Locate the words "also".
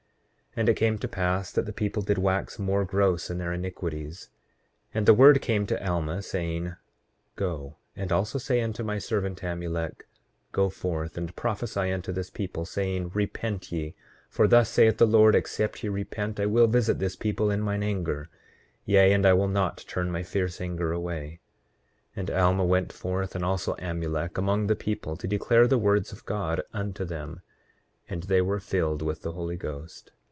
8.11-8.37, 23.45-23.75